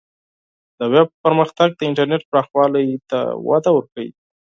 [0.77, 4.11] د ویب پرمختګ د انټرنیټ پراخوالی ته وده ورکوي.